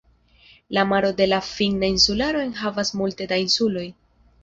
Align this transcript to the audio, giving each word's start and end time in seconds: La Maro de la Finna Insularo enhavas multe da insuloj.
La 0.67 0.83
Maro 0.83 1.13
de 1.13 1.27
la 1.27 1.41
Finna 1.49 1.85
Insularo 1.97 2.43
enhavas 2.47 2.95
multe 3.03 3.33
da 3.35 3.43
insuloj. 3.47 3.89